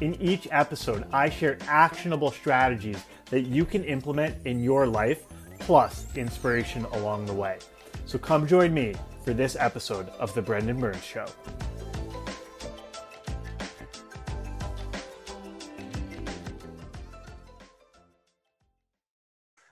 [0.00, 5.24] In each episode, I share actionable strategies that you can implement in your life,
[5.58, 7.58] plus inspiration along the way.
[8.06, 11.26] So come join me for this episode of The Brendan Burns Show.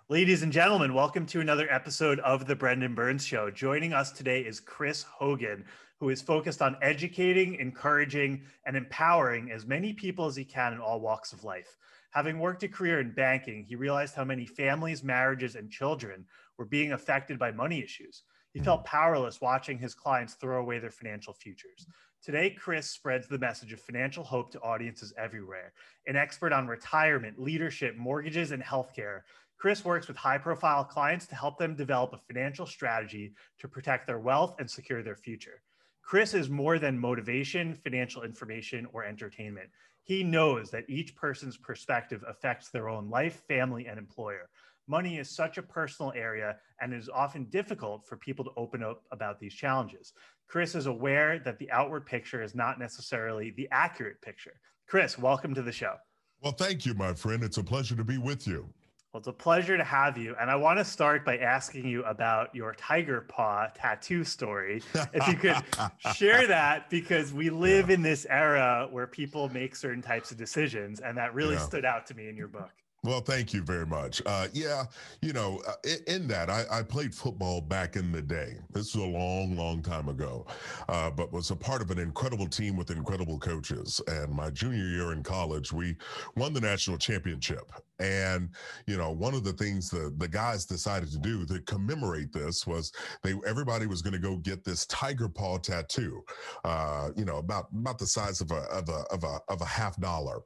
[0.09, 3.51] Ladies and gentlemen, welcome to another episode of The Brendan Burns Show.
[3.51, 5.65] Joining us today is Chris Hogan,
[5.99, 10.79] who is focused on educating, encouraging, and empowering as many people as he can in
[10.79, 11.77] all walks of life.
[12.11, 16.25] Having worked a career in banking, he realized how many families, marriages, and children
[16.57, 18.23] were being affected by money issues.
[18.53, 21.85] He felt powerless watching his clients throw away their financial futures.
[22.23, 25.73] Today, Chris spreads the message of financial hope to audiences everywhere.
[26.07, 29.21] An expert on retirement, leadership, mortgages, and healthcare,
[29.59, 34.07] Chris works with high profile clients to help them develop a financial strategy to protect
[34.07, 35.63] their wealth and secure their future.
[36.03, 39.69] Chris is more than motivation, financial information, or entertainment
[40.07, 44.49] he knows that each person's perspective affects their own life, family, and employer.
[44.87, 48.85] Money is such a personal area and it is often difficult for people to open
[48.85, 50.13] up about these challenges.
[50.47, 54.61] Chris is aware that the outward picture is not necessarily the accurate picture.
[54.87, 55.97] Chris, welcome to the show.
[56.41, 57.43] Well, thank you, my friend.
[57.43, 58.73] It's a pleasure to be with you.
[59.17, 60.37] Well, it's a pleasure to have you.
[60.39, 64.83] And I want to start by asking you about your tiger paw tattoo story.
[65.15, 65.57] If you could
[66.15, 67.95] share that, because we live yeah.
[67.95, 71.01] in this era where people make certain types of decisions.
[71.01, 71.61] And that really yeah.
[71.61, 72.69] stood out to me in your book.
[73.07, 74.21] Well, thank you very much.
[74.27, 74.83] Uh, yeah,
[75.23, 78.57] you know, uh, in, in that, I, I, played football back in the day.
[78.73, 80.45] This was a long, long time ago,
[80.89, 84.01] uh, but was a part of an incredible team with incredible coaches.
[84.09, 85.97] And my junior year in college, we
[86.35, 87.71] won the national championship.
[88.01, 88.49] And
[88.89, 92.67] you know, one of the things the the guys decided to do to commemorate this
[92.67, 92.91] was
[93.23, 96.25] they everybody was going to go get this tiger paw tattoo,
[96.65, 99.65] uh, you know, about about the size of a of a of a of a
[99.65, 100.41] half dollar.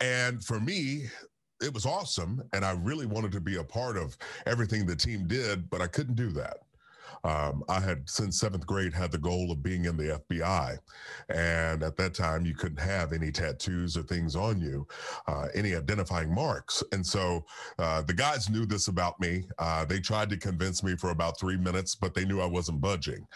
[0.00, 1.08] And for me,
[1.62, 2.42] it was awesome.
[2.52, 5.86] And I really wanted to be a part of everything the team did, but I
[5.86, 6.58] couldn't do that.
[7.24, 10.78] Um, I had since seventh grade had the goal of being in the FBI,
[11.28, 14.86] and at that time you couldn't have any tattoos or things on you,
[15.26, 16.82] uh, any identifying marks.
[16.92, 17.44] And so
[17.78, 19.44] uh, the guys knew this about me.
[19.58, 22.80] Uh, they tried to convince me for about three minutes, but they knew I wasn't
[22.80, 23.26] budging.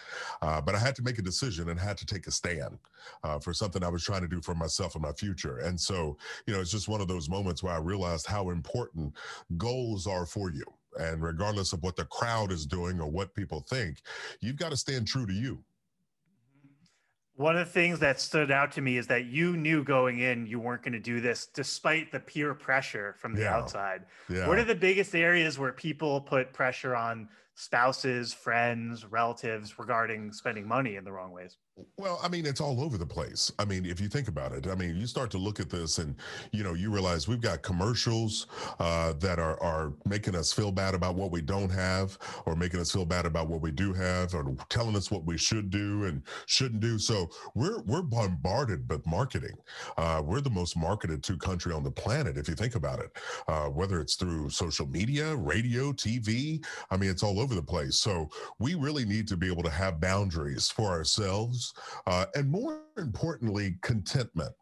[0.43, 2.79] Uh, but I had to make a decision and had to take a stand
[3.25, 5.59] uh, for something I was trying to do for myself and my future.
[5.59, 6.17] And so
[6.47, 9.15] you know it's just one of those moments where I realized how important
[9.57, 10.65] goals are for you.
[10.99, 14.03] And regardless of what the crowd is doing or what people think,
[14.41, 15.55] you've got to stand true to you.
[15.55, 17.43] Mm-hmm.
[17.43, 20.47] One of the things that stood out to me is that you knew going in
[20.47, 23.57] you weren't going to do this despite the peer pressure from the yeah.
[23.57, 24.03] outside.
[24.29, 24.49] Yeah.
[24.49, 30.67] What are the biggest areas where people put pressure on spouses, friends, relatives regarding spending
[30.67, 31.57] money in the wrong ways?
[31.99, 33.53] Well, I mean, it's all over the place.
[33.59, 35.99] I mean, if you think about it, I mean, you start to look at this
[35.99, 36.15] and,
[36.51, 38.47] you know, you realize we've got commercials
[38.81, 42.17] uh, that are, are making us feel bad about what we don't have
[42.47, 45.37] or making us feel bad about what we do have or telling us what we
[45.37, 46.99] should do and shouldn't do.
[46.99, 49.57] So we're, we're bombarded with marketing.
[49.99, 53.11] Uh, we're the most marketed to country on the planet, if you think about it,
[53.49, 56.65] uh, whether it's through social media, radio, TV.
[56.91, 57.97] I mean, it's all over the place.
[57.97, 61.66] So we really need to be able to have boundaries for ourselves
[62.07, 64.53] uh, and more importantly, contentment.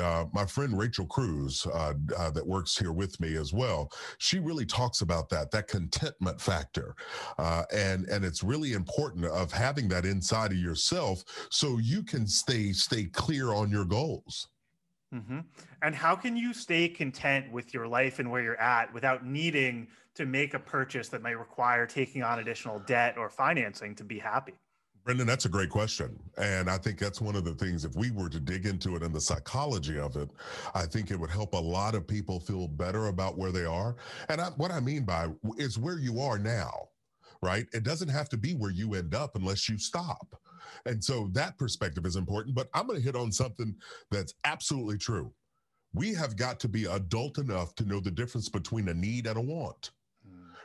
[0.00, 4.38] Uh, my friend Rachel Cruz, uh, uh, that works here with me as well, she
[4.38, 6.94] really talks about that that contentment factor,
[7.38, 12.26] uh, and and it's really important of having that inside of yourself so you can
[12.26, 14.48] stay stay clear on your goals.
[15.14, 15.40] Mm-hmm.
[15.82, 19.88] And how can you stay content with your life and where you're at without needing
[20.14, 24.18] to make a purchase that might require taking on additional debt or financing to be
[24.18, 24.54] happy?
[25.04, 26.16] Brendan, that's a great question.
[26.38, 29.02] And I think that's one of the things, if we were to dig into it
[29.02, 30.30] and the psychology of it,
[30.74, 33.96] I think it would help a lot of people feel better about where they are.
[34.28, 36.88] And I, what I mean by is where you are now,
[37.42, 37.66] right?
[37.72, 40.40] It doesn't have to be where you end up unless you stop.
[40.86, 42.54] And so that perspective is important.
[42.54, 43.74] But I'm going to hit on something
[44.10, 45.32] that's absolutely true.
[45.94, 49.36] We have got to be adult enough to know the difference between a need and
[49.36, 49.90] a want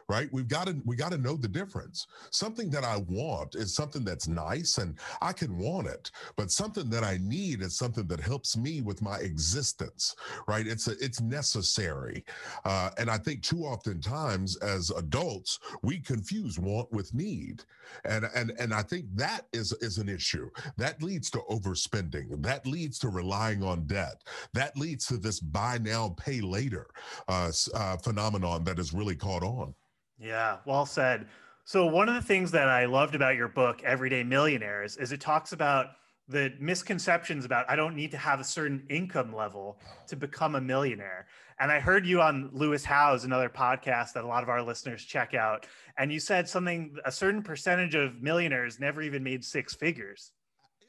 [0.10, 0.30] right?
[0.32, 2.08] We've got to we got to know the difference.
[2.32, 6.90] Something that I want is something that's nice and I can want it, but something
[6.90, 10.16] that I need is something that helps me with my existence,
[10.48, 10.66] right?
[10.66, 12.24] It's a, it's necessary,
[12.66, 17.64] uh, and I think too often times as adults we confuse want with need,
[18.06, 22.66] and and and I think that is is an issue that leads to overspending, that
[22.66, 24.24] leads to relying on debt,
[24.54, 26.88] that leads to this buy now pay later
[27.28, 29.74] uh, uh, phenomenon that has really caught on.
[30.20, 31.28] Yeah, well said.
[31.64, 35.22] So, one of the things that I loved about your book, Everyday Millionaires, is it
[35.22, 35.88] talks about
[36.30, 40.62] the misconceptions about I don't need to have a certain income level to become a
[40.62, 41.28] millionaire.
[41.60, 45.04] And I heard you on Lewis Howes, another podcast that a lot of our listeners
[45.04, 45.66] check out.
[45.98, 50.32] And you said something, a certain percentage of millionaires never even made six figures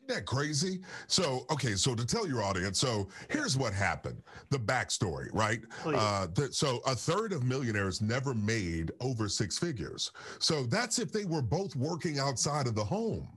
[0.08, 0.80] that crazy?
[1.06, 5.60] So, okay, so to tell your audience, so here's what happened the backstory, right?
[5.98, 10.10] Uh, the, so, a third of millionaires never made over six figures.
[10.38, 13.28] So, that's if they were both working outside of the home.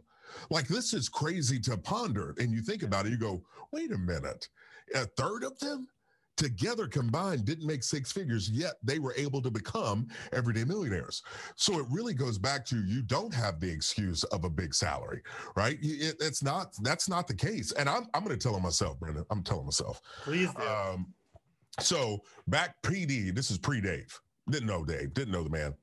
[0.50, 2.34] Like, this is crazy to ponder.
[2.40, 4.48] And you think about it, you go, wait a minute,
[4.96, 5.88] a third of them?
[6.38, 11.22] Together combined didn't make six figures, yet they were able to become everyday millionaires.
[11.56, 15.22] So it really goes back to you don't have the excuse of a big salary,
[15.56, 15.78] right?
[15.82, 17.72] It, it's not, that's not the case.
[17.74, 20.02] And I'm, I'm going to tell myself, Brendan, I'm telling myself.
[20.24, 20.64] Please do.
[20.64, 21.14] Um,
[21.80, 24.20] so back PD, this is pre Dave.
[24.50, 25.74] Didn't know Dave, didn't know the man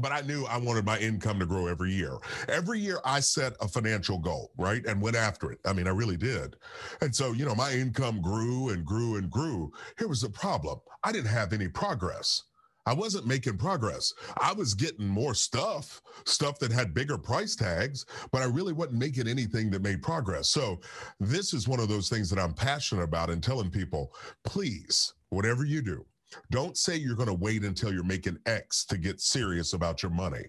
[0.00, 2.18] but I knew I wanted my income to grow every year.
[2.48, 4.84] Every year I set a financial goal, right?
[4.84, 5.60] And went after it.
[5.64, 6.56] I mean, I really did.
[7.00, 9.72] And so, you know, my income grew and grew and grew.
[9.98, 12.42] Here was the problem I didn't have any progress.
[12.88, 14.14] I wasn't making progress.
[14.40, 18.98] I was getting more stuff, stuff that had bigger price tags, but I really wasn't
[18.98, 20.48] making anything that made progress.
[20.48, 20.80] So,
[21.18, 25.64] this is one of those things that I'm passionate about and telling people please, whatever
[25.64, 26.06] you do,
[26.50, 30.12] don't say you're going to wait until you're making X to get serious about your
[30.12, 30.44] money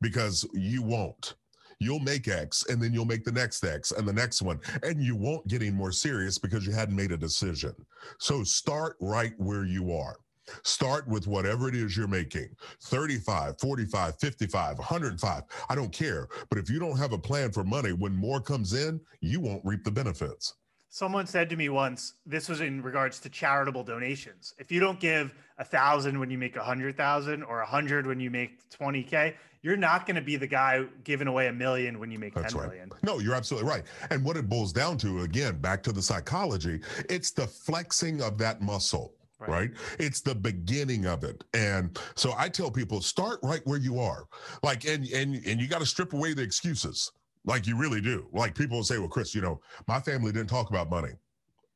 [0.00, 1.34] because you won't.
[1.78, 5.02] You'll make X and then you'll make the next X and the next one, and
[5.02, 7.74] you won't get any more serious because you hadn't made a decision.
[8.18, 10.16] So start right where you are.
[10.64, 12.48] Start with whatever it is you're making
[12.82, 15.42] 35, 45, 55, 105.
[15.68, 16.28] I don't care.
[16.48, 19.64] But if you don't have a plan for money, when more comes in, you won't
[19.64, 20.54] reap the benefits.
[20.94, 24.52] Someone said to me once, this was in regards to charitable donations.
[24.58, 28.06] If you don't give a thousand when you make a hundred thousand or a hundred
[28.06, 31.98] when you make 20K, you're not going to be the guy giving away a million
[31.98, 32.68] when you make That's 10 right.
[32.68, 32.90] million.
[33.02, 33.84] No, you're absolutely right.
[34.10, 38.36] And what it boils down to, again, back to the psychology, it's the flexing of
[38.36, 39.14] that muscle.
[39.40, 39.48] Right.
[39.48, 39.70] right.
[39.98, 41.42] It's the beginning of it.
[41.54, 44.26] And so I tell people start right where you are.
[44.62, 47.10] Like and and and you got to strip away the excuses.
[47.44, 48.28] Like you really do.
[48.32, 51.12] Like people will say, well, Chris, you know, my family didn't talk about money.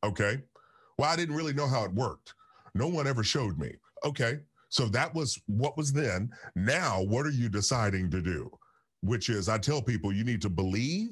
[0.05, 0.41] Okay.
[0.99, 2.35] Well, I didn't really know how it worked.
[2.75, 3.73] No one ever showed me.
[4.05, 4.39] Okay.
[4.69, 6.31] So that was what was then.
[6.55, 8.51] Now, what are you deciding to do?
[9.03, 11.11] Which is, I tell people you need to believe,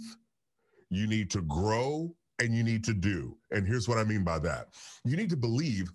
[0.90, 3.36] you need to grow, and you need to do.
[3.50, 4.68] And here's what I mean by that
[5.04, 5.90] you need to believe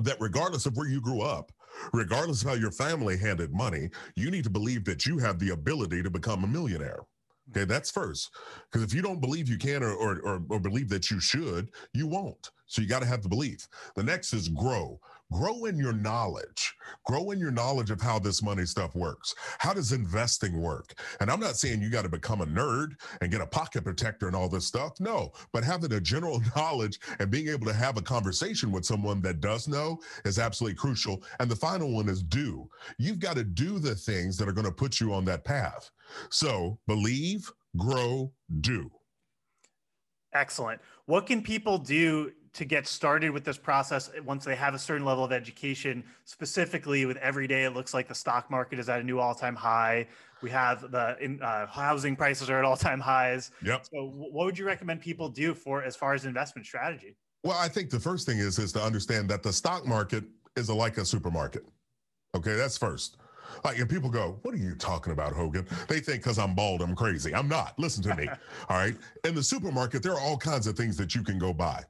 [0.00, 1.52] that regardless of where you grew up,
[1.92, 5.50] regardless of how your family handed money, you need to believe that you have the
[5.50, 7.00] ability to become a millionaire.
[7.50, 8.30] Okay, that's first.
[8.70, 12.06] Because if you don't believe you can or, or, or, believe that you should, you
[12.06, 12.50] won't.
[12.66, 13.66] So you got to have the belief.
[13.96, 15.00] The next is grow.
[15.32, 16.74] Grow in your knowledge.
[17.06, 19.34] Grow in your knowledge of how this money stuff works.
[19.58, 20.94] How does investing work?
[21.20, 24.26] And I'm not saying you got to become a nerd and get a pocket protector
[24.26, 24.98] and all this stuff.
[24.98, 29.22] No, but having a general knowledge and being able to have a conversation with someone
[29.22, 31.22] that does know is absolutely crucial.
[31.38, 32.68] And the final one is do.
[32.98, 35.90] You've got to do the things that are going to put you on that path.
[36.30, 38.90] So believe, grow, do.
[40.32, 40.80] Excellent.
[41.06, 45.04] What can people do to get started with this process once they have a certain
[45.04, 49.00] level of education specifically with every day it looks like the stock market is at
[49.00, 50.06] a new all-time high
[50.42, 53.86] we have the in, uh, housing prices are at all-time highs yep.
[53.86, 57.68] so what would you recommend people do for as far as investment strategy well i
[57.68, 60.24] think the first thing is is to understand that the stock market
[60.56, 61.64] is a, like a supermarket
[62.34, 63.16] okay that's first
[63.64, 65.66] like, and people go, What are you talking about, Hogan?
[65.88, 67.34] They think because I'm bald, I'm crazy.
[67.34, 67.76] I'm not.
[67.80, 68.28] Listen to me.
[68.68, 68.96] all right.
[69.24, 71.82] In the supermarket, there are all kinds of things that you can go buy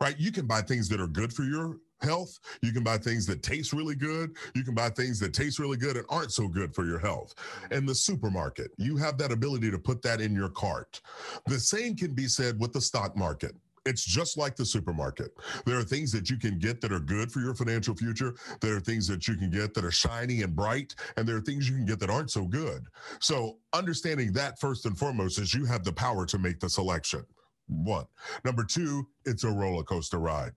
[0.00, 0.18] right?
[0.18, 2.38] You can buy things that are good for your health.
[2.62, 4.36] You can buy things that taste really good.
[4.54, 7.34] You can buy things that taste really good and aren't so good for your health.
[7.70, 11.00] And the supermarket, you have that ability to put that in your cart.
[11.46, 13.54] The same can be said with the stock market.
[13.84, 15.32] It's just like the supermarket.
[15.66, 18.34] There are things that you can get that are good for your financial future.
[18.60, 21.40] There are things that you can get that are shiny and bright, and there are
[21.40, 22.84] things you can get that aren't so good.
[23.20, 27.24] So, understanding that first and foremost is you have the power to make the selection.
[27.72, 28.06] One.
[28.44, 30.52] Number two, it's a roller coaster ride.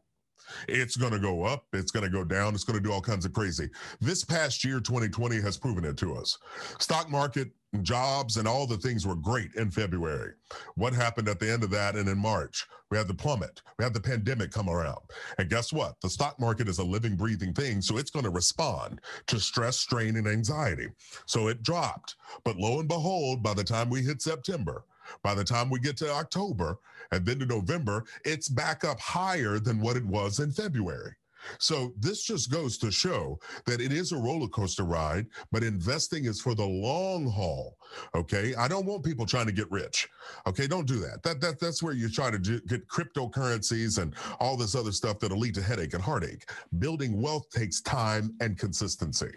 [0.68, 1.66] It's going to go up.
[1.74, 2.54] It's going to go down.
[2.54, 3.70] It's going to do all kinds of crazy.
[4.00, 6.38] This past year, 2020, has proven it to us.
[6.80, 7.50] Stock market,
[7.82, 10.34] jobs, and all the things were great in February.
[10.76, 12.66] What happened at the end of that and in March?
[12.92, 13.62] We had the plummet.
[13.78, 15.02] We had the pandemic come around.
[15.40, 15.96] And guess what?
[16.02, 17.82] The stock market is a living, breathing thing.
[17.82, 20.90] So it's going to respond to stress, strain, and anxiety.
[21.26, 22.16] So it dropped.
[22.44, 24.86] But lo and behold, by the time we hit September,
[25.24, 26.78] by the time we get to October
[27.12, 31.16] and then to November, it's back up higher than what it was in February.
[31.60, 36.26] So this just goes to show that it is a roller coaster ride, but investing
[36.26, 37.78] is for the long haul.
[38.16, 40.08] Okay, I don't want people trying to get rich.
[40.48, 41.24] Okay, don't do that.
[41.24, 45.38] That that that's where you try to get cryptocurrencies and all this other stuff that'll
[45.38, 46.50] lead to headache and heartache.
[46.80, 49.32] Building wealth takes time and consistency.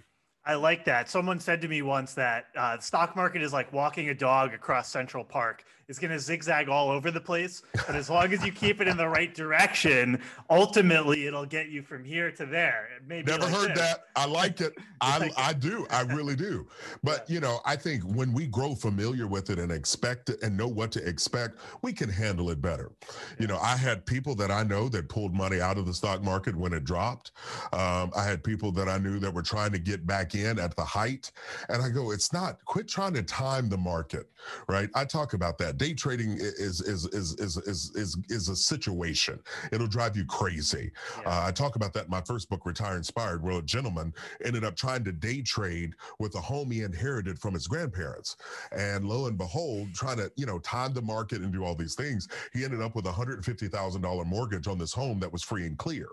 [0.49, 1.11] I like that.
[1.11, 4.55] Someone said to me once that uh, the stock market is like walking a dog
[4.55, 5.63] across Central Park.
[5.89, 8.89] It's going to zigzag all over the place, but as long as you keep it
[8.89, 12.89] in the right direction, ultimately it'll get you from here to there.
[13.07, 13.79] Maybe never like heard this.
[13.79, 14.01] that.
[14.15, 14.75] I like it.
[15.01, 15.87] I I do.
[15.91, 16.67] I really do.
[17.03, 17.35] But yeah.
[17.35, 20.67] you know, I think when we grow familiar with it and expect it and know
[20.67, 22.91] what to expect, we can handle it better.
[23.01, 23.15] Yeah.
[23.39, 26.23] You know, I had people that I know that pulled money out of the stock
[26.23, 27.33] market when it dropped.
[27.73, 30.75] Um, I had people that I knew that were trying to get back in at
[30.77, 31.31] the height,
[31.69, 32.65] and I go, it's not.
[32.65, 34.29] Quit trying to time the market,
[34.69, 34.89] right?
[34.95, 39.39] I talk about that day trading is is is is is is, is a situation.
[39.73, 40.91] It'll drive you crazy.
[41.23, 41.29] Yeah.
[41.29, 44.15] Uh, I talk about that in my first book, Retire Inspired, where a gentleman
[44.45, 48.37] ended up trying to day trade with a home he inherited from his grandparents,
[48.73, 51.95] and lo and behold, trying to you know time the market and do all these
[51.95, 55.19] things, he ended up with a hundred and fifty thousand dollar mortgage on this home
[55.21, 56.09] that was free and clear.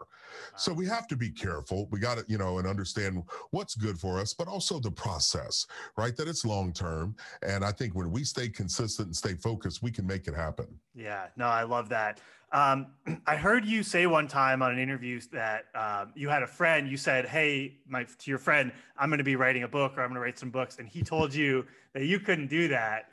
[0.57, 1.87] So we have to be careful.
[1.91, 5.65] We got to, you know, and understand what's good for us, but also the process,
[5.97, 6.15] right?
[6.15, 7.15] That it's long term.
[7.41, 10.67] And I think when we stay consistent and stay focused, we can make it happen.
[10.93, 12.19] Yeah, no, I love that.
[12.51, 12.87] Um,
[13.27, 16.89] I heard you say one time on an interview that um, you had a friend.
[16.89, 20.01] You said, "Hey, my to your friend, I'm going to be writing a book, or
[20.01, 23.09] I'm going to write some books," and he told you that you couldn't do that.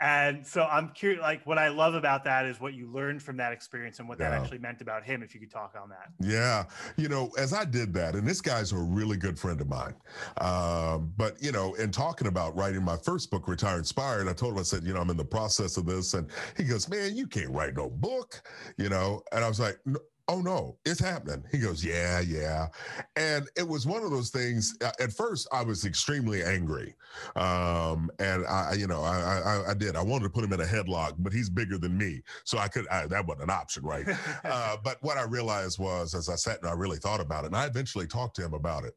[0.00, 3.36] And so I'm curious, like what I love about that is what you learned from
[3.38, 4.30] that experience and what yeah.
[4.30, 5.22] that actually meant about him.
[5.22, 6.10] If you could talk on that.
[6.20, 6.64] Yeah.
[6.96, 9.94] You know, as I did that, and this guy's a really good friend of mine.
[10.38, 14.54] Um, but, you know, in talking about writing my first book, Retire Inspired, I told
[14.54, 16.14] him, I said, you know, I'm in the process of this.
[16.14, 18.42] And he goes, man, you can't write no book,
[18.76, 19.22] you know?
[19.32, 21.44] And I was like, no, oh no it's happening.
[21.50, 22.68] He goes yeah yeah.
[23.16, 26.94] And it was one of those things at first i was extremely angry
[27.36, 29.96] um, and i you know I, I, I did.
[29.96, 32.68] I wanted to put him in a headlock but he's bigger than me so i
[32.68, 34.06] could I, that wasn't an option right?
[34.44, 37.48] Uh, but what i realized was as i sat and i really thought about it
[37.48, 38.94] and i eventually talked to him about it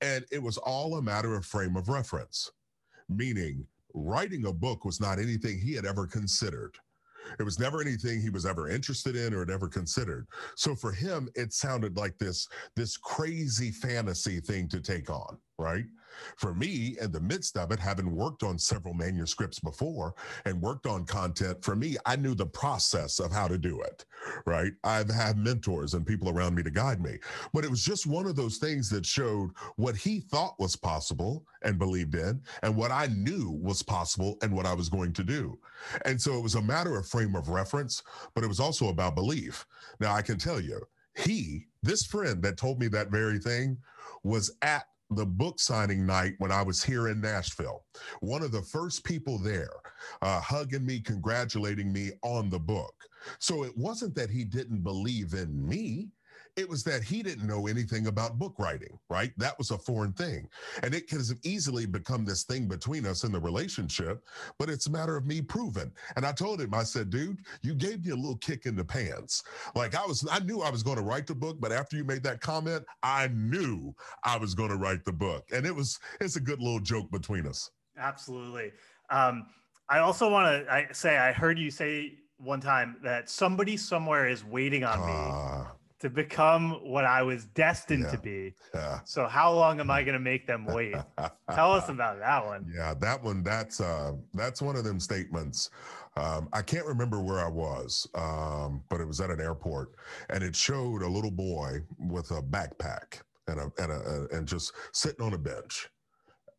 [0.00, 2.50] and it was all a matter of frame of reference
[3.08, 6.76] meaning writing a book was not anything he had ever considered
[7.38, 10.26] it was never anything he was ever interested in or had ever considered.
[10.56, 15.84] So for him, it sounded like this this crazy fantasy thing to take on, right?
[16.36, 20.86] For me, in the midst of it, having worked on several manuscripts before and worked
[20.86, 24.04] on content, for me, I knew the process of how to do it,
[24.46, 24.72] right?
[24.84, 27.18] I've had mentors and people around me to guide me.
[27.52, 31.46] But it was just one of those things that showed what he thought was possible
[31.62, 35.24] and believed in, and what I knew was possible and what I was going to
[35.24, 35.58] do.
[36.04, 38.02] And so it was a matter of frame of reference,
[38.34, 39.66] but it was also about belief.
[40.00, 40.80] Now, I can tell you,
[41.14, 43.78] he, this friend that told me that very thing,
[44.22, 47.84] was at the book signing night when I was here in Nashville.
[48.20, 49.70] One of the first people there
[50.22, 52.94] uh, hugging me, congratulating me on the book.
[53.38, 56.08] So it wasn't that he didn't believe in me.
[56.56, 59.30] It was that he didn't know anything about book writing, right?
[59.36, 60.48] That was a foreign thing.
[60.82, 64.24] And it could have easily become this thing between us in the relationship,
[64.58, 65.92] but it's a matter of me proving.
[66.16, 68.84] And I told him, I said, dude, you gave me a little kick in the
[68.84, 69.42] pants.
[69.74, 72.04] Like I was, I knew I was going to write the book, but after you
[72.04, 73.94] made that comment, I knew
[74.24, 75.44] I was going to write the book.
[75.52, 77.70] And it was, it's a good little joke between us.
[77.98, 78.72] Absolutely.
[79.10, 79.46] Um,
[79.90, 84.42] I also want to say, I heard you say one time that somebody somewhere is
[84.42, 88.10] waiting on me ah to become what I was destined yeah.
[88.10, 88.54] to be.
[88.74, 89.00] Yeah.
[89.04, 90.94] So how long am I going to make them wait?
[91.54, 92.70] Tell us about that one.
[92.74, 93.42] Yeah, that one.
[93.42, 95.70] That's uh, that's one of them statements.
[96.16, 99.90] Um, I can't remember where I was, um, but it was at an airport,
[100.30, 104.72] and it showed a little boy with a backpack and a and a, and just
[104.92, 105.88] sitting on a bench.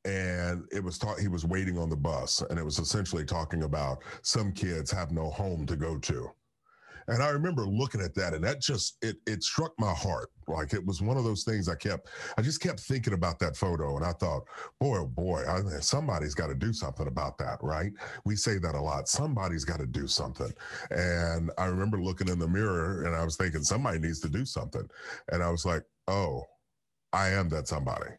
[0.05, 3.63] And it was taught he was waiting on the bus, and it was essentially talking
[3.63, 6.31] about some kids have no home to go to
[7.09, 10.29] And I remember looking at that and that just it it struck my heart.
[10.47, 13.55] Like it was one of those things I kept I just kept thinking about that
[13.55, 14.43] photo and I thought,
[14.79, 17.91] boy, oh boy, I, somebody's got to do something about that, right?
[18.25, 19.07] We say that a lot.
[19.07, 20.51] Somebody's got to do something.
[20.91, 24.45] And I remember looking in the mirror and I was thinking somebody needs to do
[24.45, 24.87] something.
[25.31, 26.43] And I was like, oh,
[27.13, 28.11] I am that somebody.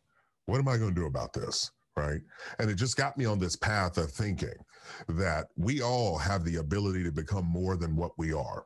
[0.46, 1.70] What am I going to do about this?
[1.96, 2.20] Right.
[2.58, 4.54] And it just got me on this path of thinking
[5.08, 8.64] that we all have the ability to become more than what we are.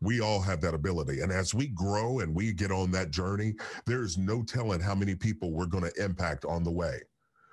[0.00, 1.20] We all have that ability.
[1.20, 3.54] And as we grow and we get on that journey,
[3.86, 7.00] there's no telling how many people we're going to impact on the way.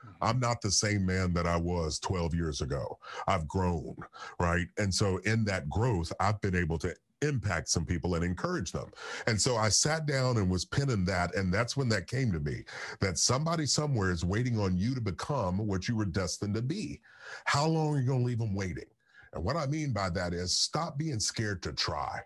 [0.05, 0.23] Mm-hmm.
[0.23, 2.97] I'm not the same man that I was 12 years ago.
[3.27, 3.95] I've grown,
[4.39, 4.67] right?
[4.77, 8.89] And so in that growth, I've been able to impact some people and encourage them.
[9.25, 11.35] And so I sat down and was pinning that.
[11.35, 12.63] And that's when that came to me
[12.99, 17.01] that somebody somewhere is waiting on you to become what you were destined to be.
[17.45, 18.85] How long are you going to leave them waiting?
[19.33, 22.21] And what I mean by that is stop being scared to try.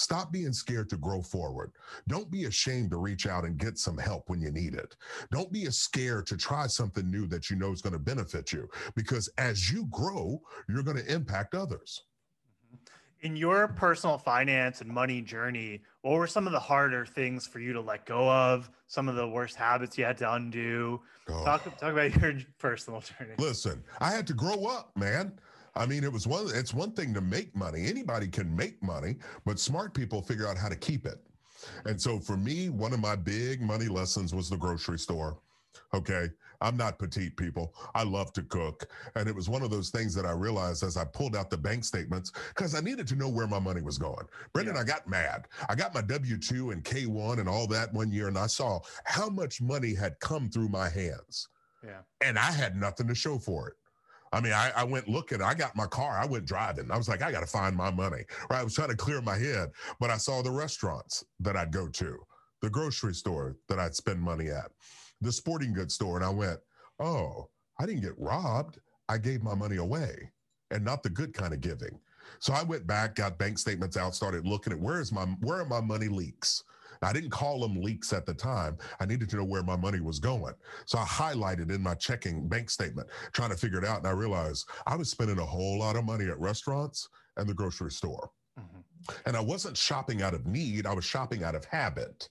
[0.00, 1.72] Stop being scared to grow forward.
[2.08, 4.96] Don't be ashamed to reach out and get some help when you need it.
[5.30, 8.66] Don't be scared to try something new that you know is going to benefit you
[8.96, 10.40] because as you grow,
[10.70, 12.04] you're going to impact others
[12.66, 13.26] mm-hmm.
[13.26, 17.60] in your personal finance and money journey, what were some of the harder things for
[17.60, 18.70] you to let go of?
[18.86, 21.02] Some of the worst habits you had to undo?
[21.28, 21.44] Oh.
[21.44, 23.34] Talk, talk about your personal journey.
[23.36, 25.38] Listen, I had to grow up, man.
[25.74, 26.48] I mean, it was one.
[26.54, 27.86] It's one thing to make money.
[27.86, 31.18] Anybody can make money, but smart people figure out how to keep it.
[31.84, 35.38] And so, for me, one of my big money lessons was the grocery store.
[35.94, 36.28] Okay.
[36.62, 37.74] I'm not petite people.
[37.94, 38.86] I love to cook.
[39.14, 41.56] And it was one of those things that I realized as I pulled out the
[41.56, 44.26] bank statements because I needed to know where my money was going.
[44.52, 44.82] Brendan, yeah.
[44.82, 45.48] I got mad.
[45.68, 48.46] I got my W 2 and K 1 and all that one year, and I
[48.46, 51.48] saw how much money had come through my hands.
[51.82, 52.00] Yeah.
[52.20, 53.74] And I had nothing to show for it.
[54.32, 56.90] I mean, I, I, went looking, I got my car, I went driving.
[56.90, 58.24] I was like, I got to find my money.
[58.48, 58.60] Right.
[58.60, 61.88] I was trying to clear my head, but I saw the restaurants that I'd go
[61.88, 62.18] to,
[62.62, 64.70] the grocery store that I'd spend money at
[65.20, 66.60] the sporting goods store and I went,
[66.98, 68.78] oh, I didn't get robbed.
[69.08, 70.30] I gave my money away
[70.70, 71.98] and not the good kind of giving.
[72.38, 75.60] So I went back, got bank statements out, started looking at where is my where
[75.60, 76.62] are my money leaks.
[77.02, 78.76] I didn't call them leaks at the time.
[79.00, 80.54] I needed to know where my money was going.
[80.86, 83.98] So I highlighted in my checking bank statement, trying to figure it out.
[83.98, 87.54] And I realized I was spending a whole lot of money at restaurants and the
[87.54, 88.30] grocery store.
[88.58, 88.80] Mm-hmm.
[89.26, 92.28] And I wasn't shopping out of need, I was shopping out of habit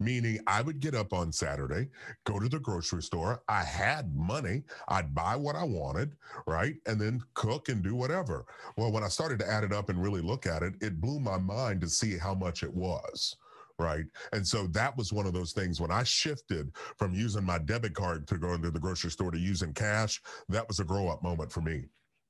[0.00, 1.88] meaning I would get up on Saturday,
[2.24, 3.42] go to the grocery store.
[3.48, 4.62] I had money.
[4.88, 6.12] I'd buy what I wanted,
[6.46, 6.74] right?
[6.86, 8.46] And then cook and do whatever.
[8.76, 11.18] Well, when I started to add it up and really look at it, it blew
[11.18, 13.36] my mind to see how much it was.
[13.78, 14.04] Right.
[14.32, 17.94] And so that was one of those things when I shifted from using my debit
[17.94, 21.22] card to going to the grocery store to using cash, that was a grow up
[21.22, 21.84] moment for me.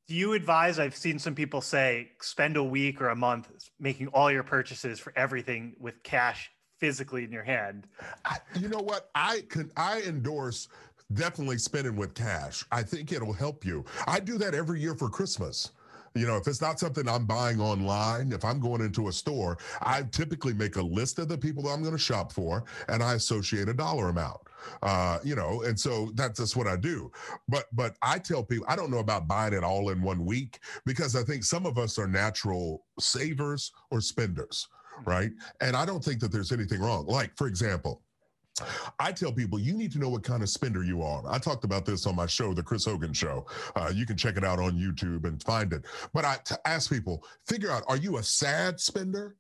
[0.08, 0.78] Do you advise?
[0.78, 4.98] I've seen some people say spend a week or a month making all your purchases
[4.98, 7.86] for everything with cash physically in your hand.
[8.24, 9.10] I, you know what?
[9.14, 10.68] I could I endorse
[11.14, 12.64] definitely spending with cash.
[12.70, 13.84] I think it'll help you.
[14.06, 15.72] I do that every year for Christmas.
[16.14, 19.58] You know, if it's not something I'm buying online, if I'm going into a store,
[19.82, 23.02] I typically make a list of the people that I'm going to shop for and
[23.02, 24.40] I associate a dollar amount.
[24.82, 27.10] Uh, you know, and so that's just what I do.
[27.48, 30.58] But but I tell people I don't know about buying it all in one week
[30.84, 34.68] because I think some of us are natural savers or spenders
[35.06, 35.30] right?
[35.60, 37.06] And I don't think that there's anything wrong.
[37.06, 38.02] Like, for example,
[38.98, 41.22] I tell people you need to know what kind of spender you are.
[41.28, 43.46] I talked about this on my show, The Chris Hogan Show.
[43.76, 45.84] Uh, you can check it out on YouTube and find it.
[46.12, 49.36] But I ask people figure out are you a sad spender?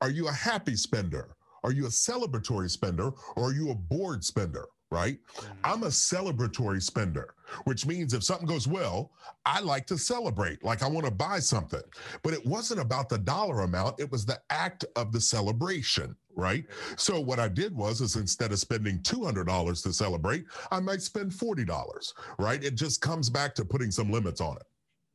[0.00, 1.36] Are you a happy spender?
[1.62, 3.12] Are you a celebratory spender?
[3.36, 4.66] Or are you a bored spender?
[4.90, 5.18] Right?
[5.36, 5.52] Mm-hmm.
[5.64, 9.10] I'm a celebratory spender, which means if something goes well,
[9.46, 11.82] I like to celebrate, like I want to buy something.
[12.22, 16.64] But it wasn't about the dollar amount, it was the act of the celebration, right?
[16.96, 21.32] So what I did was is instead of spending $200 to celebrate, I might spend
[21.32, 22.62] $40, right?
[22.62, 24.66] It just comes back to putting some limits on it.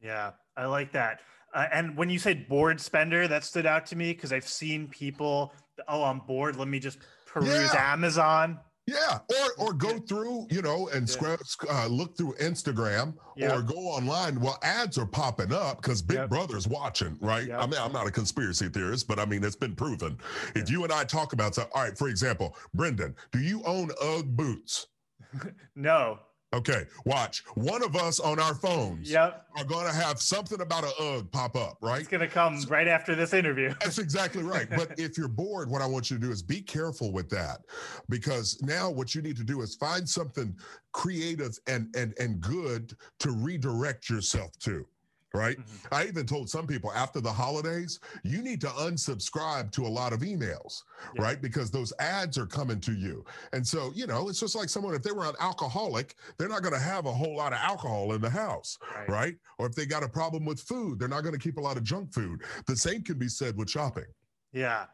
[0.02, 1.22] Yeah, I like that.
[1.54, 4.88] Uh, and when you said bored spender, that stood out to me because I've seen
[4.88, 5.54] people,
[5.88, 6.56] oh, I'm bored.
[6.56, 7.94] Let me just peruse yeah.
[7.94, 8.60] Amazon.
[8.90, 11.38] Yeah, or or go through, you know, and yeah.
[11.70, 13.56] uh, look through Instagram yep.
[13.56, 14.40] or go online.
[14.40, 16.30] Well, ads are popping up because Big yep.
[16.30, 17.48] Brother's watching, right?
[17.48, 17.60] Yep.
[17.62, 20.18] I mean, I'm not a conspiracy theorist, but I mean, it's been proven.
[20.56, 20.64] Yeah.
[20.64, 23.92] If you and I talk about, so, all right, for example, Brendan, do you own
[24.02, 24.88] UGG boots?
[25.76, 26.20] no.
[26.52, 27.44] Okay, watch.
[27.54, 29.46] One of us on our phones yep.
[29.56, 32.00] are going to have something about a UGG pop up, right?
[32.00, 33.72] It's going to come so, right after this interview.
[33.80, 34.68] that's exactly right.
[34.80, 37.60] But if you're bored, what I want you to do is be careful with that
[38.08, 40.56] because now what you need to do is find something
[40.92, 44.86] creative and and and good to redirect yourself to
[45.34, 45.58] right?
[45.58, 45.94] Mm-hmm.
[45.94, 50.14] I even told some people after the holidays, you need to unsubscribe to a lot
[50.14, 50.84] of emails,
[51.16, 51.22] yeah.
[51.22, 51.42] right?
[51.42, 53.24] Because those ads are coming to you.
[53.54, 56.62] And so, you know, it's just like someone, if they were an alcoholic, they're not
[56.62, 59.10] going to have a whole lot of alcohol in the house, right.
[59.10, 59.36] right?
[59.58, 61.78] Or if they got a problem with food, they're not going to keep a lot
[61.78, 62.42] of junk food.
[62.68, 64.06] The same can be said with shopping.
[64.52, 64.86] Yeah.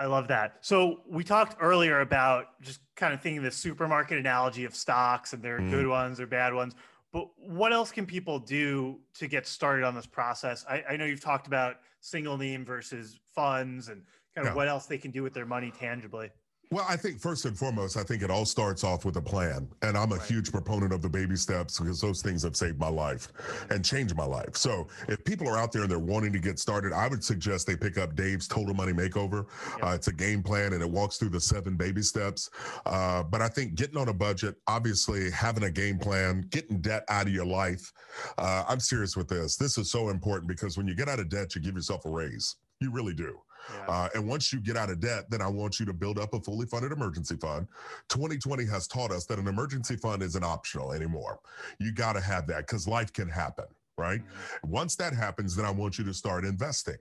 [0.00, 0.58] I love that.
[0.60, 5.42] So we talked earlier about just kind of thinking the supermarket analogy of stocks and
[5.42, 5.70] there are mm.
[5.70, 6.74] good ones or bad ones.
[7.12, 10.64] But what else can people do to get started on this process?
[10.68, 14.02] I, I know you've talked about single name versus funds and
[14.34, 14.56] kind of yeah.
[14.56, 16.30] what else they can do with their money tangibly.
[16.70, 19.66] Well, I think first and foremost, I think it all starts off with a plan.
[19.80, 20.26] And I'm a right.
[20.26, 23.28] huge proponent of the baby steps because those things have saved my life
[23.70, 24.54] and changed my life.
[24.54, 27.66] So if people are out there and they're wanting to get started, I would suggest
[27.66, 29.46] they pick up Dave's Total Money Makeover.
[29.82, 32.50] Uh, it's a game plan and it walks through the seven baby steps.
[32.84, 37.04] Uh, but I think getting on a budget, obviously having a game plan, getting debt
[37.08, 37.90] out of your life.
[38.36, 39.56] Uh, I'm serious with this.
[39.56, 42.10] This is so important because when you get out of debt, you give yourself a
[42.10, 42.56] raise.
[42.80, 43.40] You really do.
[43.74, 43.86] Yeah.
[43.86, 46.34] Uh, and once you get out of debt, then I want you to build up
[46.34, 47.66] a fully funded emergency fund.
[48.08, 51.40] 2020 has taught us that an emergency fund isn't optional anymore.
[51.78, 53.66] You got to have that because life can happen
[53.98, 54.20] right?
[54.20, 54.70] Mm-hmm.
[54.70, 56.96] Once that happens, then I want you to start investing.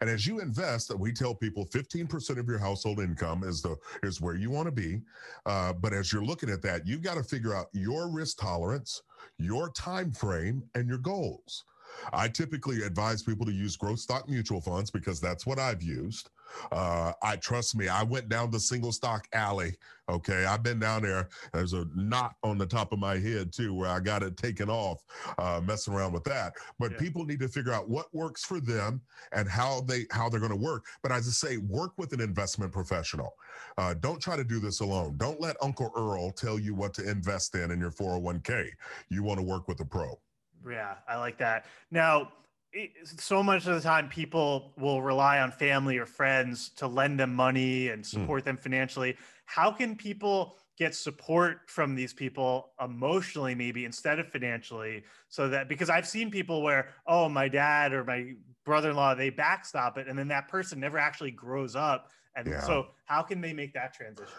[0.00, 4.20] And as you invest, we tell people 15% of your household income is the is
[4.20, 5.00] where you want to be.
[5.46, 9.02] Uh, but as you're looking at that, you've got to figure out your risk tolerance,
[9.38, 11.64] your time frame, and your goals.
[12.12, 16.30] I typically advise people to use growth stock mutual funds because that's what I've used.
[16.70, 19.74] Uh, I trust me, I went down the single stock alley.
[20.08, 20.44] Okay.
[20.44, 21.28] I've been down there.
[21.52, 24.68] There's a knot on the top of my head too, where I got it taken
[24.68, 25.02] off,
[25.38, 26.54] uh, messing around with that.
[26.78, 26.98] But yeah.
[26.98, 29.00] people need to figure out what works for them
[29.32, 30.84] and how they, how they're going to work.
[31.02, 33.34] But as I say, work with an investment professional.
[33.78, 35.16] Uh, don't try to do this alone.
[35.16, 38.70] Don't let Uncle Earl tell you what to invest in in your 401k.
[39.08, 40.18] You want to work with a pro.
[40.68, 41.66] Yeah, I like that.
[41.90, 42.32] Now,
[43.04, 47.34] so much of the time, people will rely on family or friends to lend them
[47.34, 48.20] money and hmm.
[48.20, 48.46] support mm.
[48.46, 49.16] them financially.
[49.44, 55.04] How can people get support from these people emotionally, maybe instead of financially?
[55.28, 58.32] So that because I've seen people where, oh, my dad or my
[58.64, 62.10] brother in law, they backstop it, and then that person never actually grows up.
[62.34, 62.60] And yeah.
[62.62, 64.32] so, how can they make that transition?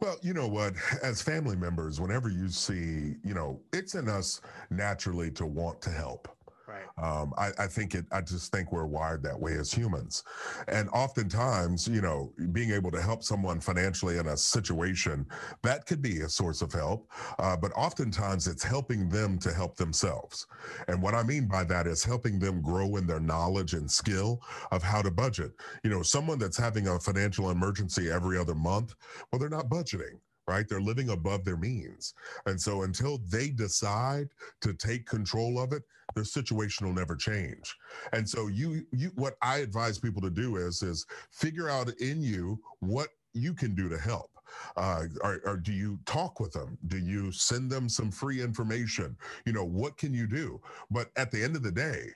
[0.00, 0.74] Well, you know what?
[1.02, 5.90] As family members, whenever you see, you know, it's in us naturally to want to
[5.90, 6.35] help.
[6.76, 7.20] Right.
[7.20, 8.06] Um, I, I, think it.
[8.12, 10.24] I just think we're wired that way as humans,
[10.68, 15.26] and oftentimes, you know, being able to help someone financially in a situation
[15.62, 17.10] that could be a source of help.
[17.38, 20.46] Uh, but oftentimes, it's helping them to help themselves.
[20.88, 24.40] And what I mean by that is helping them grow in their knowledge and skill
[24.70, 25.52] of how to budget.
[25.84, 28.94] You know, someone that's having a financial emergency every other month,
[29.30, 30.68] well, they're not budgeting right?
[30.68, 32.14] They're living above their means.
[32.46, 34.28] And so until they decide
[34.60, 35.82] to take control of it,
[36.14, 37.76] their situation will never change.
[38.12, 42.22] And so you you what I advise people to do is is figure out in
[42.22, 44.30] you what you can do to help.
[44.76, 46.78] Uh, or, or, do you talk with them?
[46.86, 49.16] Do you send them some free information?
[49.44, 50.60] You know, what can you do?
[50.90, 52.10] But at the end of the day,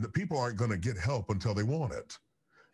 [0.00, 2.18] the people aren't going to get help until they want it.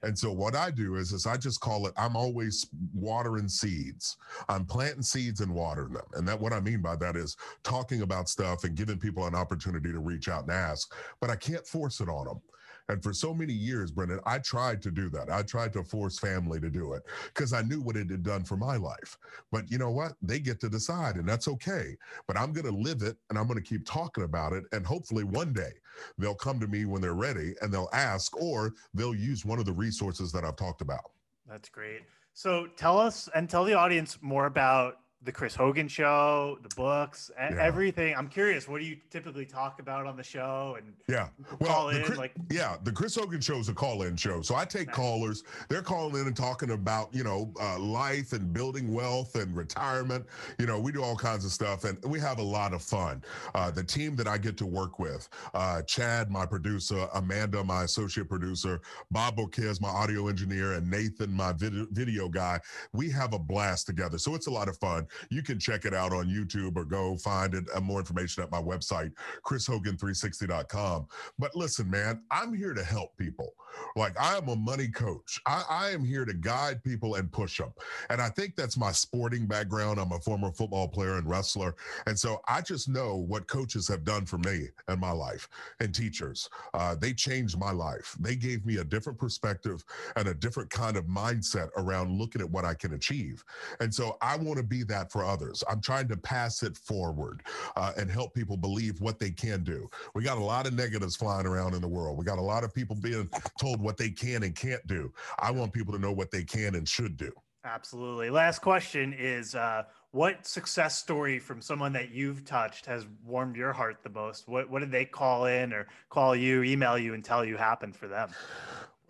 [0.03, 4.17] And so what I do is, is I just call it, I'm always watering seeds.
[4.49, 6.07] I'm planting seeds and watering them.
[6.15, 9.35] And that what I mean by that is talking about stuff and giving people an
[9.35, 12.41] opportunity to reach out and ask, but I can't force it on them.
[12.89, 15.31] And for so many years, Brendan, I tried to do that.
[15.31, 18.45] I tried to force family to do it because I knew what it had done
[18.45, 19.19] for my life.
[19.53, 20.13] But you know what?
[20.23, 21.97] They get to decide, and that's okay.
[22.27, 24.65] But I'm going to live it and I'm going to keep talking about it.
[24.73, 25.73] And hopefully one day
[26.17, 29.67] they'll come to me when they're ready and they'll ask, or they'll use one of
[29.67, 31.13] the resources that I've talked about.
[31.47, 32.03] That's great.
[32.33, 34.99] So tell us and tell the audience more about
[35.29, 37.55] the Chris Hogan show, the books, yeah.
[37.61, 38.15] everything.
[38.17, 40.79] I'm curious, what do you typically talk about on the show?
[40.79, 41.29] And yeah,
[41.61, 44.65] well, in, Chris, like yeah, the Chris Hogan show is a call-in show, so I
[44.65, 44.97] take nice.
[44.97, 45.45] callers.
[45.69, 50.25] They're calling in and talking about you know uh, life and building wealth and retirement.
[50.59, 53.23] You know, we do all kinds of stuff, and we have a lot of fun.
[53.55, 57.85] Uh, the team that I get to work with, uh, Chad, my producer, Amanda, my
[57.85, 62.59] associate producer, Bob Bokez, my audio engineer, and Nathan, my video, video guy.
[62.95, 65.95] We have a blast together, so it's a lot of fun you can check it
[65.95, 69.13] out on YouTube or go find it, uh, more information at my website,
[69.45, 71.07] chrishogan360.com.
[71.39, 73.55] But listen, man, I'm here to help people.
[73.97, 75.41] Like I am a money coach.
[75.47, 77.73] I, I, am here to guide people and push them.
[78.11, 79.99] And I think that's my sporting background.
[79.99, 81.75] I'm a former football player and wrestler.
[82.07, 85.49] And so I just know what coaches have done for me and my life
[85.81, 86.49] and teachers.
[86.75, 88.17] Uh, they changed my life.
[88.21, 89.85] They gave me a different perspective
[90.17, 93.45] and a different kind of mindset around looking at what I can achieve.
[93.81, 95.65] And so I want to be that for others.
[95.69, 97.43] I'm trying to pass it forward
[97.77, 99.89] uh, and help people believe what they can do.
[100.15, 102.17] We got a lot of negatives flying around in the world.
[102.17, 103.29] We got a lot of people being
[103.59, 105.13] told what they can and can't do.
[105.39, 107.33] I want people to know what they can and should do.
[107.65, 108.31] Absolutely.
[108.31, 113.73] Last question is uh, what success story from someone that you've touched has warmed your
[113.73, 114.49] heart the most?
[114.49, 117.95] What, what did they call in or call you, email you, and tell you happened
[117.97, 118.31] for them?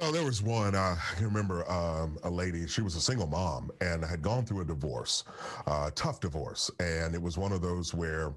[0.01, 0.77] Well, there was one.
[0.77, 2.69] Uh, I can remember um, a lady.
[2.69, 5.25] She was a single mom and had gone through a divorce,
[5.67, 8.33] uh, tough divorce, and it was one of those where,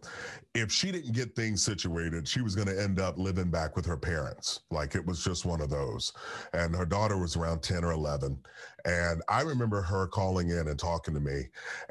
[0.55, 3.85] if she didn't get things situated, she was going to end up living back with
[3.85, 4.61] her parents.
[4.71, 6.11] Like it was just one of those.
[6.53, 8.39] And her daughter was around ten or eleven,
[8.85, 11.43] and I remember her calling in and talking to me,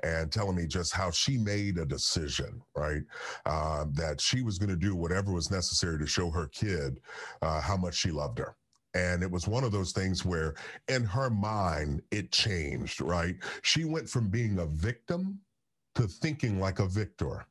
[0.03, 3.03] and telling me just how she made a decision, right,
[3.47, 6.99] uh, that she was going to do whatever was necessary to show her kid
[7.43, 8.57] uh, how much she loved her
[8.95, 10.55] and it was one of those things where
[10.89, 13.37] in her mind, it changed, right?
[13.63, 15.41] She went from being a victim
[15.95, 17.47] to thinking like a victor.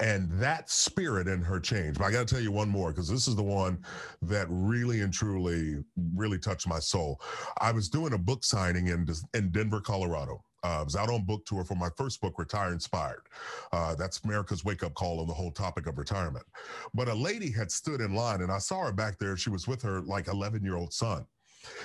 [0.00, 1.98] And that spirit in her changed.
[1.98, 3.84] But I got to tell you one more because this is the one
[4.22, 7.20] that really and truly, really touched my soul.
[7.60, 10.42] I was doing a book signing in, in Denver, Colorado.
[10.64, 13.22] Uh, I was out on book tour for my first book, Retire Inspired.
[13.72, 16.44] Uh, that's America's wake up call on the whole topic of retirement.
[16.94, 19.36] But a lady had stood in line, and I saw her back there.
[19.36, 21.26] She was with her like 11 year old son.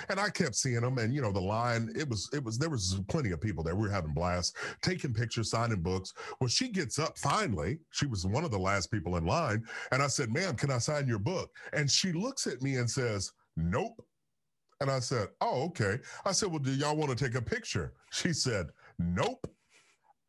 [0.08, 1.92] And I kept seeing them, and you know the line.
[1.96, 2.58] It was, it was.
[2.58, 3.74] There was plenty of people there.
[3.74, 6.14] We were having blasts, taking pictures, signing books.
[6.40, 7.78] Well, she gets up finally.
[7.90, 10.78] She was one of the last people in line, and I said, "Ma'am, can I
[10.78, 14.00] sign your book?" And she looks at me and says, "Nope."
[14.80, 15.98] And I said, Oh, okay.
[16.24, 17.94] I said, Well, do y'all want to take a picture?
[18.10, 18.66] She said,
[18.98, 19.46] Nope.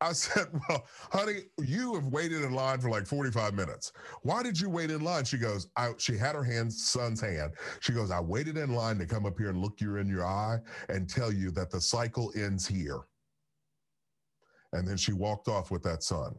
[0.00, 3.92] I said, Well, honey, you have waited in line for like 45 minutes.
[4.22, 5.24] Why did you wait in line?
[5.24, 7.52] She goes, I, She had her hand, son's hand.
[7.80, 10.24] She goes, I waited in line to come up here and look you in your
[10.24, 13.00] eye and tell you that the cycle ends here.
[14.72, 16.34] And then she walked off with that son.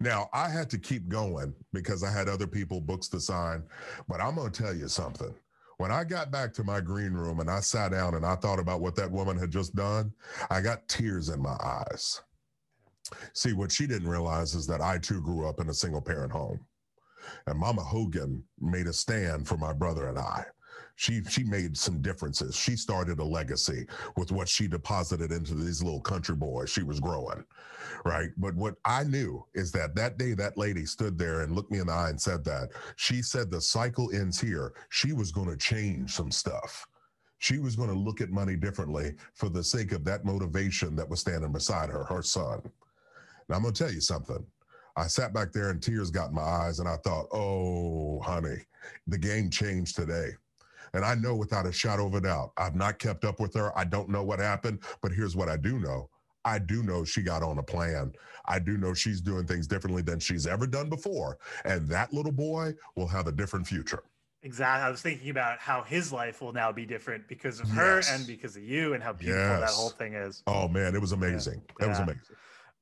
[0.00, 3.62] Now, I had to keep going because I had other people books to sign,
[4.08, 5.34] but I'm to tell you something.
[5.78, 8.58] When I got back to my green room and I sat down and I thought
[8.58, 10.12] about what that woman had just done,
[10.50, 12.20] I got tears in my eyes.
[13.32, 16.32] See, what she didn't realize is that I too grew up in a single parent
[16.32, 16.60] home.
[17.46, 20.44] And Mama Hogan made a stand for my brother and I
[20.98, 22.56] she she made some differences.
[22.56, 26.98] She started a legacy with what she deposited into these little country boys she was
[26.98, 27.44] growing,
[28.04, 28.30] right?
[28.36, 31.78] But what I knew is that that day that lady stood there and looked me
[31.78, 34.72] in the eye and said that she said the cycle ends here.
[34.88, 36.84] She was going to change some stuff.
[37.38, 41.08] She was going to look at money differently for the sake of that motivation that
[41.08, 42.60] was standing beside her, her son.
[43.48, 44.44] Now I'm going to tell you something.
[44.96, 48.66] I sat back there and tears got in my eyes and I thought, oh, honey,
[49.06, 50.32] the game changed today.
[50.94, 53.76] And I know without a shadow of a doubt, I've not kept up with her.
[53.76, 56.08] I don't know what happened, but here's what I do know.
[56.44, 58.12] I do know she got on a plan.
[58.46, 61.38] I do know she's doing things differently than she's ever done before.
[61.64, 64.02] And that little boy will have a different future.
[64.42, 64.86] Exactly.
[64.86, 68.26] I was thinking about how his life will now be different because of her and
[68.26, 69.60] because of you and how beautiful yes.
[69.60, 70.42] that whole thing is.
[70.46, 71.54] Oh man, it was amazing.
[71.54, 71.60] Yeah.
[71.60, 71.88] It yeah.
[71.88, 72.36] was amazing.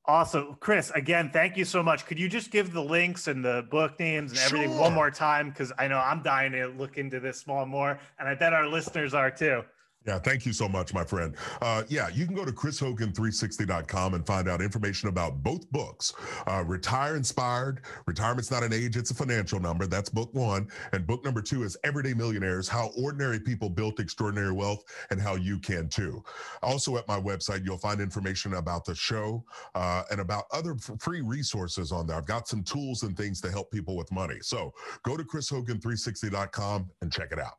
[0.08, 0.56] Awesome.
[0.60, 2.06] Chris, again, thank you so much.
[2.06, 4.80] Could you just give the links and the book names and everything sure.
[4.80, 5.50] one more time?
[5.50, 8.68] Because I know I'm dying to look into this small more, and I bet our
[8.68, 9.64] listeners are too.
[10.06, 11.34] Yeah, thank you so much, my friend.
[11.60, 16.12] Uh, yeah, you can go to chrishogan360.com and find out information about both books
[16.46, 19.86] uh, Retire Inspired, Retirement's Not an Age, It's a Financial Number.
[19.86, 20.68] That's book one.
[20.92, 25.34] And book number two is Everyday Millionaires How Ordinary People Built Extraordinary Wealth and How
[25.34, 26.22] You Can Too.
[26.62, 31.20] Also, at my website, you'll find information about the show uh, and about other free
[31.20, 32.16] resources on there.
[32.16, 34.38] I've got some tools and things to help people with money.
[34.40, 37.54] So go to chrishogan360.com and check it out.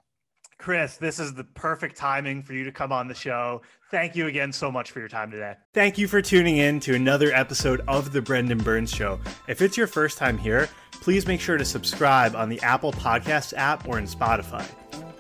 [0.57, 3.61] Chris, this is the perfect timing for you to come on the show.
[3.91, 5.55] Thank you again so much for your time today.
[5.73, 9.19] Thank you for tuning in to another episode of The Brendan Burns Show.
[9.47, 13.53] If it's your first time here, please make sure to subscribe on the Apple Podcasts
[13.55, 14.67] app or in Spotify.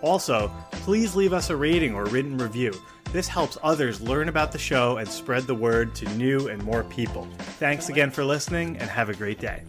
[0.01, 2.73] Also, please leave us a rating or written review.
[3.11, 6.83] This helps others learn about the show and spread the word to new and more
[6.83, 7.27] people.
[7.59, 9.63] Thanks again for listening and have a great day.